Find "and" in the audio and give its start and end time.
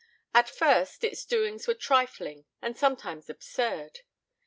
2.59-2.75